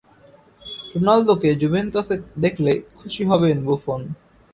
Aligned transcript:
রোনালদোকে 0.93 1.49
জুভেন্টাসে 1.61 2.15
দেখলে 2.37 2.71
খুশি 2.97 3.23
হবেন 3.29 3.57
বুফন 3.65 4.01